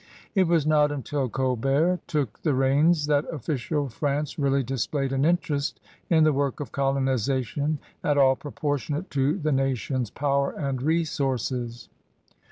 [0.33, 5.79] It was not until Colbert took the reins that official France really displayed an interest
[6.09, 11.87] in the work of colonization at all proportionate to the nation's power and resources.